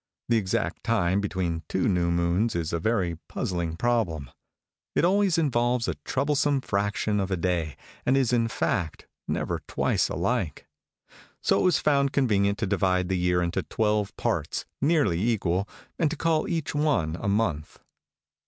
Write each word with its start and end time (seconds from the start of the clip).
The 0.29 0.37
exact 0.37 0.83
time 0.83 1.21
between 1.21 1.61
two 1.69 1.87
new 1.87 2.09
moons 2.09 2.55
is 2.55 2.73
a 2.73 2.79
very 2.79 3.19
puzzling 3.29 3.77
problem. 3.77 4.31
It 4.95 5.05
always 5.05 5.37
involves 5.37 5.87
a 5.87 5.93
troublesome 5.93 6.61
fraction 6.61 7.19
of 7.19 7.29
a 7.29 7.37
day, 7.37 7.77
and 8.03 8.17
is, 8.17 8.33
in 8.33 8.47
fact, 8.47 9.05
never 9.27 9.61
twice 9.67 10.09
alike. 10.09 10.65
So 11.43 11.59
it 11.59 11.63
was 11.65 11.77
found 11.77 12.13
convenient 12.13 12.57
to 12.57 12.65
divide 12.65 13.09
the 13.09 13.15
year 13.19 13.43
into 13.43 13.61
twelve 13.61 14.17
parts, 14.17 14.65
nearly 14.81 15.21
equal, 15.21 15.69
and 15.99 16.09
to 16.09 16.17
call 16.17 16.47
each 16.47 16.73
one 16.73 17.15
a 17.21 17.27
month." 17.27 17.77